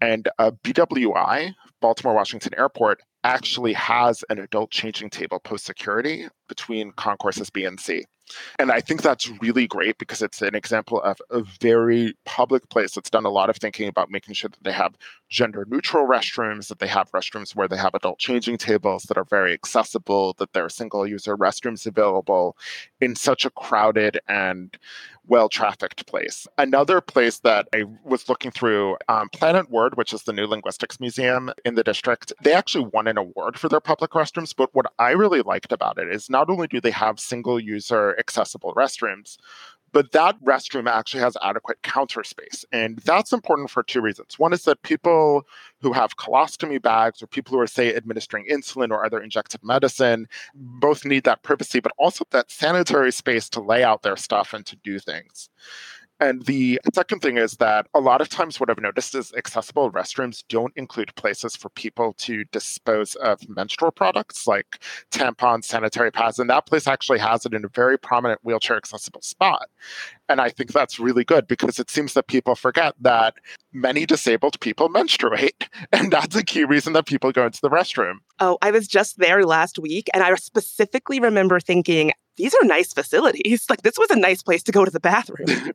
And 0.01 0.27
uh, 0.39 0.51
BWI, 0.63 1.53
Baltimore 1.81 2.13
Washington 2.13 2.53
Airport, 2.57 3.01
actually 3.23 3.73
has 3.73 4.23
an 4.29 4.39
adult 4.39 4.69
changing 4.71 5.09
table 5.09 5.39
post 5.39 5.65
security 5.65 6.27
between 6.47 6.91
concourses 6.91 7.49
B 7.49 7.65
and 7.65 7.79
C. 7.79 8.05
And 8.57 8.71
I 8.71 8.79
think 8.79 9.01
that's 9.01 9.29
really 9.41 9.67
great 9.67 9.97
because 9.97 10.21
it's 10.21 10.41
an 10.41 10.55
example 10.55 11.01
of 11.01 11.21
a 11.29 11.43
very 11.59 12.15
public 12.25 12.69
place 12.69 12.93
that's 12.93 13.09
done 13.09 13.25
a 13.25 13.29
lot 13.29 13.49
of 13.49 13.57
thinking 13.57 13.87
about 13.87 14.09
making 14.09 14.33
sure 14.33 14.49
that 14.49 14.63
they 14.63 14.71
have 14.71 14.95
gender 15.29 15.65
neutral 15.67 16.07
restrooms, 16.07 16.67
that 16.67 16.79
they 16.79 16.87
have 16.87 17.11
restrooms 17.11 17.55
where 17.55 17.67
they 17.67 17.77
have 17.77 17.93
adult 17.93 18.19
changing 18.19 18.57
tables 18.57 19.03
that 19.03 19.17
are 19.17 19.25
very 19.25 19.53
accessible, 19.53 20.35
that 20.37 20.53
there 20.53 20.63
are 20.63 20.69
single 20.69 21.05
user 21.05 21.35
restrooms 21.35 21.85
available 21.85 22.55
in 23.01 23.15
such 23.15 23.45
a 23.45 23.49
crowded 23.49 24.19
and 24.27 24.77
well 25.27 25.49
trafficked 25.49 26.05
place. 26.05 26.47
Another 26.57 27.01
place 27.01 27.39
that 27.39 27.67
I 27.73 27.85
was 28.03 28.27
looking 28.27 28.51
through, 28.51 28.97
um, 29.07 29.29
Planet 29.29 29.69
Word, 29.69 29.95
which 29.95 30.13
is 30.13 30.23
the 30.23 30.33
new 30.33 30.45
linguistics 30.45 30.99
museum 30.99 31.51
in 31.65 31.75
the 31.75 31.83
district, 31.83 32.33
they 32.41 32.53
actually 32.53 32.89
won 32.93 33.07
an 33.07 33.17
award 33.17 33.57
for 33.57 33.69
their 33.69 33.79
public 33.79 34.11
restrooms. 34.11 34.53
But 34.55 34.73
what 34.73 34.91
I 34.99 35.11
really 35.11 35.41
liked 35.41 35.71
about 35.71 35.97
it 35.97 36.09
is 36.09 36.29
not 36.33 36.49
only 36.49 36.67
do 36.67 36.81
they 36.81 36.91
have 36.91 37.19
single 37.19 37.59
user 37.59 38.17
accessible 38.19 38.73
restrooms, 38.73 39.37
but 39.93 40.11
that 40.11 40.43
restroom 40.43 40.89
actually 40.89 41.21
has 41.21 41.37
adequate 41.41 41.81
counter 41.83 42.23
space. 42.23 42.65
And 42.71 42.97
that's 43.05 43.31
important 43.31 43.69
for 43.69 43.83
two 43.83 44.01
reasons. 44.01 44.39
One 44.39 44.51
is 44.51 44.63
that 44.63 44.81
people 44.81 45.43
who 45.81 45.93
have 45.93 46.17
colostomy 46.17 46.81
bags 46.81 47.21
or 47.21 47.27
people 47.27 47.53
who 47.53 47.59
are, 47.59 47.67
say, 47.67 47.95
administering 47.95 48.47
insulin 48.51 48.89
or 48.89 49.05
other 49.05 49.21
injected 49.21 49.63
medicine 49.63 50.27
both 50.55 51.05
need 51.05 51.23
that 51.25 51.43
privacy, 51.43 51.79
but 51.79 51.93
also 51.99 52.25
that 52.31 52.51
sanitary 52.51 53.11
space 53.11 53.47
to 53.49 53.61
lay 53.61 53.83
out 53.83 54.01
their 54.01 54.17
stuff 54.17 54.53
and 54.53 54.65
to 54.65 54.75
do 54.77 54.97
things. 54.97 55.49
And 56.23 56.45
the 56.45 56.79
second 56.93 57.19
thing 57.19 57.35
is 57.35 57.57
that 57.57 57.87
a 57.93 57.99
lot 57.99 58.21
of 58.21 58.29
times, 58.29 58.57
what 58.57 58.69
I've 58.69 58.79
noticed 58.79 59.13
is 59.13 59.33
accessible 59.33 59.91
restrooms 59.91 60.41
don't 60.47 60.71
include 60.77 61.13
places 61.15 61.53
for 61.53 61.67
people 61.67 62.13
to 62.19 62.45
dispose 62.45 63.15
of 63.15 63.37
menstrual 63.49 63.91
products 63.91 64.47
like 64.47 64.79
tampons, 65.11 65.65
sanitary 65.65 66.11
pads. 66.11 66.39
And 66.39 66.49
that 66.49 66.65
place 66.65 66.87
actually 66.87 67.19
has 67.19 67.45
it 67.45 67.53
in 67.53 67.65
a 67.65 67.67
very 67.67 67.99
prominent 67.99 68.39
wheelchair 68.41 68.77
accessible 68.77 69.21
spot. 69.21 69.67
And 70.29 70.39
I 70.39 70.49
think 70.49 70.71
that's 70.71 70.99
really 70.99 71.23
good 71.23 71.47
because 71.47 71.79
it 71.79 71.89
seems 71.89 72.13
that 72.13 72.27
people 72.27 72.55
forget 72.55 72.95
that 73.01 73.35
many 73.73 74.05
disabled 74.05 74.59
people 74.59 74.89
menstruate. 74.89 75.69
And 75.91 76.11
that's 76.11 76.35
a 76.35 76.43
key 76.43 76.63
reason 76.63 76.93
that 76.93 77.05
people 77.05 77.31
go 77.31 77.45
into 77.45 77.61
the 77.61 77.69
restroom. 77.69 78.15
Oh, 78.39 78.57
I 78.61 78.71
was 78.71 78.87
just 78.87 79.19
there 79.19 79.45
last 79.45 79.77
week 79.77 80.09
and 80.13 80.23
I 80.23 80.33
specifically 80.35 81.19
remember 81.19 81.59
thinking, 81.59 82.11
these 82.35 82.53
are 82.55 82.65
nice 82.65 82.93
facilities. 82.93 83.65
Like 83.69 83.81
this 83.81 83.97
was 83.97 84.11
a 84.11 84.15
nice 84.15 84.43
place 84.43 84.61
to 84.63 84.71
go 84.71 84.85
to 84.85 84.91
the 84.91 84.99
bathroom. 84.99 85.47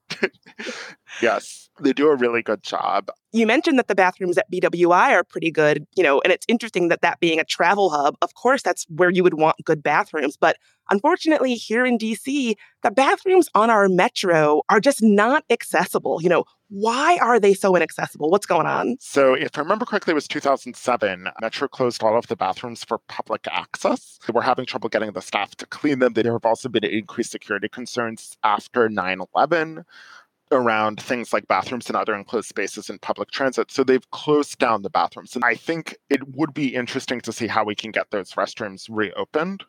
yes, 1.21 1.69
they 1.81 1.93
do 1.93 2.09
a 2.09 2.17
really 2.17 2.43
good 2.43 2.63
job. 2.63 3.11
You 3.33 3.47
mentioned 3.47 3.79
that 3.79 3.89
the 3.89 3.95
bathrooms 3.95 4.39
at 4.39 4.51
BWI 4.51 5.11
are 5.11 5.25
pretty 5.25 5.51
good, 5.51 5.87
you 5.97 6.03
know, 6.03 6.21
and 6.23 6.33
it's 6.33 6.47
interesting 6.49 6.89
that 6.89 7.03
that 7.03 7.21
being 7.21 7.39
a 7.39 7.45
travel 7.45 7.91
hub, 7.91 8.17
of 8.23 8.35
course, 8.35 8.63
that's 8.63 8.87
where 8.89 9.11
you 9.11 9.23
would 9.23 9.35
want 9.35 9.57
good 9.65 9.83
bathrooms. 9.83 10.37
But 10.37 10.57
unfortunately, 10.91 11.55
here 11.55 11.85
in 11.85 11.99
DC, 11.99 12.55
the 12.83 12.91
bathrooms 12.91 13.49
on 13.55 13.69
our 13.71 13.89
metro 13.89 14.63
are 14.71 14.81
just 14.81 15.03
not 15.03 15.45
accessible. 15.51 16.23
You 16.23 16.31
know, 16.31 16.45
why 16.71 17.19
are 17.19 17.41
they 17.41 17.55
so 17.55 17.75
inaccessible? 17.77 18.31
What's 18.31 18.47
going 18.47 18.67
on? 18.67 18.97
So, 19.01 19.35
if 19.35 19.57
I 19.57 19.61
remember 19.61 19.85
correctly, 19.85 20.13
it 20.13 20.15
was 20.15 20.29
2007. 20.29 21.29
Metro 21.41 21.69
closed 21.69 22.03
all 22.03 22.17
of 22.17 22.27
the 22.27 22.37
bathrooms 22.37 22.85
for 22.85 22.99
public 23.09 23.47
access. 23.51 24.19
They 24.27 24.33
were 24.33 24.43
having 24.43 24.67
trouble 24.67 24.89
getting 24.89 25.13
the 25.13 25.23
staff 25.23 25.55
to 25.57 25.67
clean 25.67 25.99
them. 25.99 26.13
There 26.13 26.33
have 26.33 26.45
also 26.45 26.69
been 26.69 26.85
increased 26.85 27.31
security 27.31 27.69
concerns 27.69 28.37
after 28.43 28.89
9 28.89 29.21
11 29.35 29.85
around 30.51 31.01
things 31.01 31.33
like 31.33 31.47
bathrooms 31.49 31.89
and 31.89 31.97
other 31.97 32.15
enclosed 32.15 32.49
spaces 32.49 32.91
in 32.91 32.99
public 32.99 33.31
transit. 33.31 33.71
So 33.71 33.85
they've 33.85 34.11
closed 34.11 34.59
down 34.59 34.83
the 34.83 34.91
bathrooms. 34.91 35.35
And 35.35 35.45
I 35.45 35.55
think 35.55 35.97
it 36.11 36.27
would 36.37 36.55
be 36.55 36.75
interesting 36.75 37.21
to 37.23 37.33
see 37.33 37.47
how 37.47 37.65
we 37.65 37.75
can 37.75 37.91
get 37.91 38.11
those 38.11 38.33
restrooms 38.33 38.87
reopened. 38.91 39.65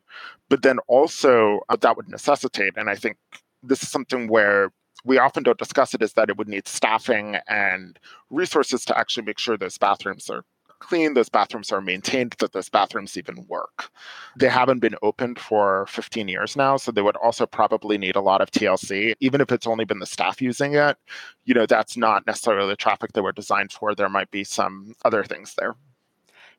But 0.49 0.63
then 0.63 0.79
also, 0.87 1.61
uh, 1.69 1.75
that 1.77 1.97
would 1.97 2.09
necessitate, 2.09 2.73
and 2.75 2.89
I 2.89 2.95
think 2.95 3.17
this 3.61 3.83
is 3.83 3.89
something 3.89 4.27
where 4.27 4.71
we 5.05 5.17
often 5.17 5.43
don't 5.43 5.57
discuss 5.57 5.93
it, 5.93 6.01
is 6.01 6.13
that 6.13 6.29
it 6.29 6.37
would 6.37 6.49
need 6.49 6.67
staffing 6.67 7.37
and 7.47 7.97
resources 8.29 8.83
to 8.85 8.97
actually 8.97 9.23
make 9.23 9.39
sure 9.39 9.57
those 9.57 9.77
bathrooms 9.77 10.29
are 10.29 10.43
clean, 10.79 11.13
those 11.13 11.29
bathrooms 11.29 11.71
are 11.71 11.81
maintained, 11.81 12.35
that 12.39 12.53
those 12.53 12.69
bathrooms 12.69 13.17
even 13.17 13.45
work. 13.47 13.91
They 14.35 14.49
haven't 14.49 14.79
been 14.79 14.95
opened 15.01 15.39
for 15.39 15.85
15 15.87 16.27
years 16.27 16.55
now, 16.55 16.77
so 16.77 16.91
they 16.91 17.01
would 17.01 17.17
also 17.17 17.45
probably 17.45 17.97
need 17.97 18.15
a 18.15 18.21
lot 18.21 18.41
of 18.41 18.51
TLC. 18.51 19.15
Even 19.19 19.41
if 19.41 19.51
it's 19.51 19.67
only 19.67 19.85
been 19.85 19.99
the 19.99 20.05
staff 20.05 20.41
using 20.41 20.75
it, 20.75 20.97
you 21.45 21.53
know, 21.53 21.65
that's 21.65 21.97
not 21.97 22.25
necessarily 22.25 22.69
the 22.69 22.75
traffic 22.75 23.13
they 23.13 23.21
were 23.21 23.31
designed 23.31 23.71
for. 23.71 23.93
There 23.93 24.09
might 24.09 24.31
be 24.31 24.43
some 24.43 24.95
other 25.05 25.23
things 25.23 25.55
there. 25.57 25.75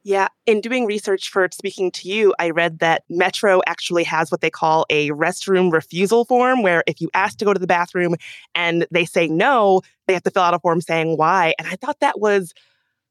Yeah, 0.03 0.29
in 0.47 0.63
doing 0.63 0.87
research 0.87 1.29
for 1.29 1.47
speaking 1.53 1.91
to 1.93 2.09
you, 2.09 2.35
I 2.39 2.51
read 2.51 2.79
that 2.79 3.05
Metro 3.11 3.61
actually 3.67 4.05
has 4.05 4.31
what 4.31 4.41
they 4.41 4.49
call 4.49 4.87
a 4.89 5.11
restroom 5.11 5.71
refusal 5.71 6.25
form, 6.25 6.63
where 6.63 6.83
if 6.87 7.03
you 7.03 7.11
ask 7.13 7.37
to 7.39 7.45
go 7.45 7.53
to 7.53 7.61
the 7.61 7.67
bathroom 7.67 8.15
and 8.55 8.87
they 8.91 9.05
say 9.05 9.29
no, 9.29 9.83
they 10.07 10.15
have 10.15 10.23
to 10.23 10.31
fill 10.31 10.43
out 10.43 10.55
a 10.55 10.59
form 10.59 10.81
saying 10.81 11.19
why. 11.19 11.55
And 11.59 11.69
I 11.69 11.77
thought 11.77 12.01
that 12.01 12.19
was 12.19 12.55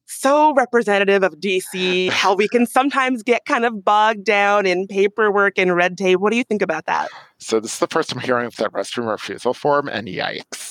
so 0.09 0.53
representative 0.53 1.23
of 1.23 1.35
DC, 1.35 2.09
how 2.09 2.35
we 2.35 2.47
can 2.47 2.65
sometimes 2.65 3.23
get 3.23 3.45
kind 3.45 3.63
of 3.63 3.85
bogged 3.85 4.25
down 4.25 4.65
in 4.65 4.87
paperwork 4.87 5.57
and 5.57 5.75
red 5.75 5.97
tape. 5.97 6.19
What 6.19 6.31
do 6.31 6.37
you 6.37 6.43
think 6.43 6.61
about 6.61 6.85
that? 6.87 7.09
So, 7.37 7.59
this 7.59 7.73
is 7.73 7.79
the 7.79 7.87
first 7.87 8.13
I'm 8.13 8.19
hearing 8.19 8.47
of 8.47 8.55
that 8.57 8.73
restroom 8.73 9.09
refusal 9.09 9.53
form, 9.53 9.87
and 9.87 10.07
yikes 10.07 10.68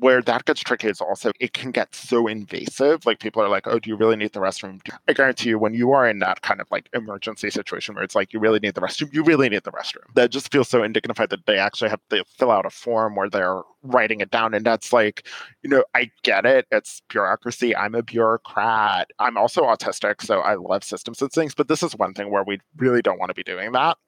where 0.00 0.22
that 0.22 0.46
gets 0.46 0.60
tricky 0.60 0.88
is 0.88 1.00
also 1.00 1.30
it 1.40 1.52
can 1.52 1.70
get 1.70 1.94
so 1.94 2.26
invasive. 2.26 3.06
Like 3.06 3.20
people 3.20 3.42
are 3.42 3.48
like, 3.48 3.66
"Oh, 3.66 3.78
do 3.78 3.90
you 3.90 3.96
really 3.96 4.16
need 4.16 4.32
the 4.32 4.40
restroom?" 4.40 4.80
I 5.06 5.12
guarantee 5.12 5.50
you, 5.50 5.58
when 5.58 5.74
you 5.74 5.92
are 5.92 6.08
in 6.08 6.18
that 6.20 6.42
kind 6.42 6.60
of 6.60 6.66
like 6.70 6.88
emergency 6.94 7.50
situation 7.50 7.94
where 7.94 8.02
it's 8.02 8.14
like 8.14 8.32
you 8.32 8.40
really 8.40 8.58
need 8.58 8.74
the 8.74 8.80
restroom, 8.80 9.12
you 9.12 9.22
really 9.22 9.48
need 9.48 9.64
the 9.64 9.72
restroom. 9.72 10.12
That 10.14 10.30
just 10.30 10.50
feels 10.50 10.68
so 10.68 10.82
indignified 10.82 11.30
that 11.30 11.46
they 11.46 11.58
actually 11.58 11.90
have 11.90 12.00
to 12.10 12.24
fill 12.24 12.50
out 12.50 12.66
a 12.66 12.70
form 12.70 13.14
where 13.14 13.28
they're 13.28 13.62
writing 13.82 14.20
it 14.20 14.30
down, 14.30 14.54
and 14.54 14.64
that's 14.64 14.92
like, 14.92 15.26
you 15.62 15.70
know, 15.70 15.84
I 15.94 16.10
get 16.22 16.46
it. 16.46 16.66
It's 16.70 17.02
bureaucracy. 17.08 17.76
I'm 17.76 17.94
a 17.94 18.02
bureaucrat. 18.02 19.10
I'm 19.18 19.36
also 19.36 19.62
autistic, 19.62 20.22
so 20.22 20.40
I 20.40 20.54
love 20.54 20.82
systems 20.82 21.20
and 21.22 21.30
things. 21.30 21.54
But 21.54 21.68
this 21.68 21.82
is 21.82 21.94
one 21.96 22.14
thing 22.14 22.30
where 22.30 22.44
we 22.44 22.60
really 22.76 23.02
don't 23.02 23.18
want 23.18 23.30
to 23.30 23.34
be 23.34 23.42
doing 23.42 23.72
that. 23.72 23.98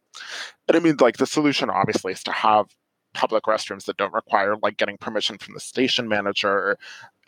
And 0.68 0.76
I 0.76 0.80
mean, 0.80 0.96
like 1.00 1.16
the 1.16 1.26
solution 1.26 1.70
obviously 1.70 2.12
is 2.12 2.22
to 2.24 2.32
have 2.32 2.66
public 3.14 3.44
restrooms 3.44 3.84
that 3.84 3.96
don't 3.96 4.12
require 4.12 4.56
like 4.62 4.76
getting 4.76 4.98
permission 4.98 5.38
from 5.38 5.54
the 5.54 5.60
station 5.60 6.08
manager. 6.08 6.78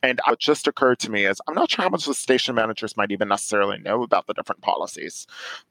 And 0.02 0.20
what 0.26 0.38
just 0.38 0.66
occurred 0.66 0.98
to 1.00 1.10
me 1.10 1.24
is 1.24 1.40
I'm 1.48 1.54
not 1.54 1.70
sure 1.70 1.82
how 1.82 1.88
much 1.88 2.04
the 2.06 2.14
station 2.14 2.54
managers 2.54 2.96
might 2.96 3.10
even 3.10 3.28
necessarily 3.28 3.78
know 3.78 4.02
about 4.02 4.26
the 4.26 4.34
different 4.34 4.62
policies. 4.62 5.26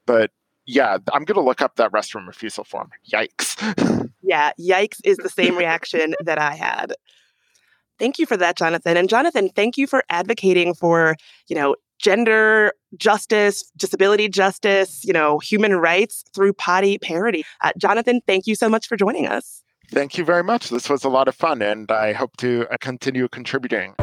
But 0.06 0.30
yeah, 0.66 0.98
I'm 1.12 1.24
going 1.24 1.36
to 1.36 1.42
look 1.42 1.60
up 1.60 1.76
that 1.76 1.92
restroom 1.92 2.26
refusal 2.26 2.64
form. 2.64 2.90
Yikes. 3.12 4.10
yeah, 4.22 4.52
yikes 4.58 5.00
is 5.04 5.18
the 5.18 5.28
same 5.28 5.56
reaction 5.56 6.14
that 6.20 6.38
I 6.38 6.54
had. 6.54 6.94
Thank 7.98 8.18
you 8.18 8.26
for 8.26 8.36
that, 8.36 8.56
Jonathan. 8.56 8.96
And 8.96 9.08
Jonathan, 9.08 9.50
thank 9.50 9.76
you 9.76 9.86
for 9.86 10.02
advocating 10.10 10.74
for, 10.74 11.16
you 11.48 11.54
know, 11.54 11.76
gender 11.98 12.72
justice, 12.96 13.70
disability 13.76 14.28
justice, 14.28 15.04
you 15.04 15.12
know, 15.12 15.38
human 15.38 15.76
rights 15.76 16.24
through 16.34 16.52
potty 16.52 16.98
parity. 16.98 17.44
Uh, 17.62 17.72
Jonathan, 17.78 18.20
thank 18.26 18.46
you 18.46 18.54
so 18.54 18.68
much 18.68 18.88
for 18.88 18.96
joining 18.96 19.26
us. 19.26 19.62
Thank 19.94 20.18
you 20.18 20.24
very 20.24 20.42
much. 20.42 20.70
This 20.70 20.90
was 20.90 21.04
a 21.04 21.08
lot 21.08 21.28
of 21.28 21.36
fun, 21.36 21.62
and 21.62 21.88
I 21.88 22.14
hope 22.14 22.36
to 22.38 22.66
uh, 22.68 22.76
continue 22.80 23.28
contributing. 23.28 23.94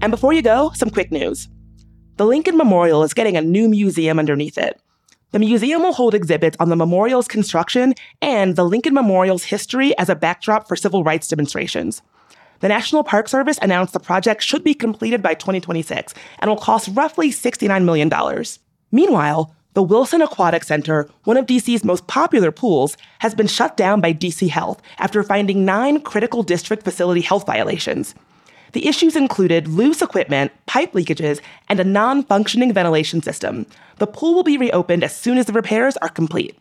And 0.00 0.12
before 0.12 0.32
you 0.32 0.42
go, 0.42 0.70
some 0.76 0.90
quick 0.90 1.10
news. 1.10 1.48
The 2.18 2.24
Lincoln 2.24 2.56
Memorial 2.56 3.02
is 3.02 3.14
getting 3.14 3.36
a 3.36 3.40
new 3.40 3.68
museum 3.68 4.20
underneath 4.20 4.56
it. 4.56 4.80
The 5.32 5.40
museum 5.40 5.82
will 5.82 5.92
hold 5.92 6.14
exhibits 6.14 6.56
on 6.60 6.68
the 6.68 6.76
memorial's 6.76 7.26
construction 7.26 7.94
and 8.22 8.54
the 8.54 8.64
Lincoln 8.64 8.94
Memorial's 8.94 9.42
history 9.42 9.98
as 9.98 10.08
a 10.08 10.14
backdrop 10.14 10.68
for 10.68 10.76
civil 10.76 11.02
rights 11.02 11.26
demonstrations. 11.26 12.00
The 12.60 12.68
National 12.68 13.02
Park 13.02 13.28
Service 13.28 13.58
announced 13.60 13.92
the 13.92 13.98
project 13.98 14.40
should 14.40 14.62
be 14.62 14.72
completed 14.72 15.20
by 15.20 15.34
2026 15.34 16.14
and 16.38 16.48
will 16.48 16.56
cost 16.58 16.90
roughly 16.92 17.32
$69 17.32 17.84
million. 17.84 18.08
Meanwhile, 18.92 19.52
the 19.74 19.82
Wilson 19.82 20.22
Aquatic 20.22 20.62
Center, 20.62 21.08
one 21.24 21.36
of 21.36 21.46
DC's 21.46 21.84
most 21.84 22.06
popular 22.06 22.52
pools, 22.52 22.96
has 23.18 23.34
been 23.34 23.48
shut 23.48 23.76
down 23.76 24.00
by 24.00 24.12
DC 24.12 24.48
Health 24.48 24.80
after 24.98 25.22
finding 25.24 25.64
nine 25.64 26.00
critical 26.00 26.44
district 26.44 26.84
facility 26.84 27.20
health 27.20 27.44
violations. 27.44 28.14
The 28.70 28.86
issues 28.86 29.16
included 29.16 29.66
loose 29.66 30.00
equipment, 30.00 30.52
pipe 30.66 30.92
leakages, 30.92 31.40
and 31.68 31.80
a 31.80 31.84
non 31.84 32.22
functioning 32.22 32.72
ventilation 32.72 33.20
system. 33.20 33.66
The 33.98 34.06
pool 34.06 34.34
will 34.34 34.44
be 34.44 34.58
reopened 34.58 35.02
as 35.02 35.14
soon 35.14 35.38
as 35.38 35.46
the 35.46 35.52
repairs 35.52 35.96
are 35.98 36.08
complete. 36.08 36.56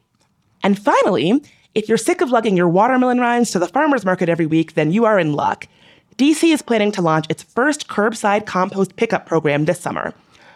And 0.64 0.78
finally, 0.78 1.44
if 1.76 1.88
you're 1.88 1.98
sick 1.98 2.22
of 2.22 2.32
lugging 2.32 2.58
your 2.58 2.70
watermelon 2.70 3.20
rinds 3.20 3.52
to 3.52 3.60
the 3.60 3.68
farmer's 3.68 4.06
market 4.06 4.30
every 4.30 4.46
week, 4.46 4.74
then 4.74 4.92
you 4.92 5.06
are 5.06 5.20
in 5.20 5.34
luck. 5.34 5.68
DC 6.18 6.52
is 6.54 6.62
planning 6.62 6.92
to 6.92 7.02
launch 7.02 7.26
its 7.30 7.44
first 7.44 7.88
curbside 7.88 8.46
compost 8.46 8.96
pickup 8.96 9.26
program 9.26 9.66
this 9.66 9.80
summer. 9.80 10.14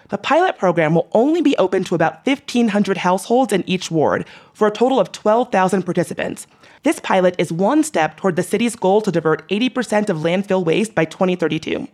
The 0.10 0.18
pilot 0.18 0.58
program 0.58 0.96
will 0.96 1.10
only 1.12 1.42
be 1.42 1.58
open 1.58 1.84
to 1.86 1.96
about 1.96 2.26
1,500 2.26 2.98
households 2.98 3.52
in 3.52 3.68
each 3.68 3.92
ward 3.92 4.26
for 4.54 4.68
a 4.68 4.72
total 4.72 5.00
of 5.00 5.12
12,000 5.12 5.84
participants. 5.84 6.48
This 6.84 7.00
pilot 7.02 7.36
is 7.38 7.52
one 7.52 7.84
step 7.84 8.16
toward 8.16 8.38
the 8.38 8.44
city's 8.44 8.76
goal 8.76 9.02
to 9.02 9.12
divert 9.12 9.48
80% 9.50 10.10
of 10.10 10.18
landfill 10.18 10.64
waste 10.64 10.96
by 10.96 11.04
2032. 11.04 11.88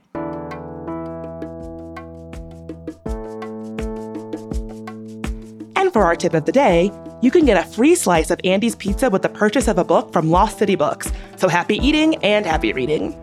And 5.76 5.92
for 5.92 6.04
our 6.04 6.16
tip 6.16 6.36
of 6.36 6.46
the 6.46 6.52
day, 6.52 6.92
you 7.24 7.32
can 7.32 7.46
get 7.46 7.58
a 7.58 7.68
free 7.68 7.96
slice 7.96 8.30
of 8.30 8.40
Andy's 8.44 8.76
Pizza 8.76 9.10
with 9.10 9.24
the 9.24 9.30
purchase 9.30 9.68
of 9.68 9.80
a 9.80 9.84
book 9.84 10.14
from 10.14 10.30
Lost 10.30 10.60
City 10.60 10.76
Books. 10.76 11.12
So 11.38 11.48
happy 11.48 11.78
eating 11.78 12.16
and 12.18 12.46
happy 12.46 12.74
reading. 12.74 13.18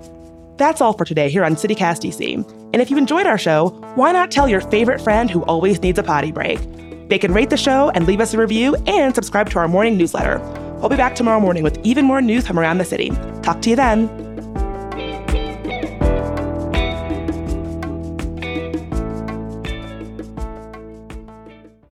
That's 0.57 0.81
all 0.81 0.95
for 0.95 1.05
today 1.05 1.31
here 1.31 1.45
on 1.45 1.55
CityCast 1.55 2.03
DC. 2.03 2.60
And 2.73 2.81
if 2.81 2.91
you 2.91 2.97
enjoyed 2.99 3.27
our 3.27 3.39
show, 3.39 3.71
why 3.95 4.13
not 4.13 4.31
tell 4.31 4.49
your 4.49 4.61
favorite 4.61 5.01
friend 5.01 5.31
who 5.31 5.43
always 5.45 5.81
needs 5.83 5.99
a 5.99 6.03
potty 6.03 6.31
break? 6.31 6.61
They 7.09 7.19
can 7.19 7.33
rate 7.33 7.51
the 7.51 7.57
show 7.57 7.91
and 7.91 8.07
leave 8.07 8.21
us 8.21 8.35
a 8.35 8.39
review 8.39 8.77
and 8.87 9.15
subscribe 9.15 9.51
to 9.51 9.59
our 9.59 9.67
morning 9.67 9.97
newsletter. 9.97 10.39
We'll 10.79 10.89
be 10.89 10.97
back 10.97 11.15
tomorrow 11.15 11.41
morning 11.41 11.65
with 11.65 11.79
even 11.85 12.05
more 12.05 12.23
news 12.23 12.47
from 12.47 12.59
around 12.59 12.79
the 12.79 12.85
city. 12.85 13.11
Talk 13.43 13.61
to 13.63 13.71
you 13.71 13.77
then. 13.77 14.30